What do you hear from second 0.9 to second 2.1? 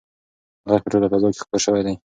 ټوله فضا کې خپور شوی دی.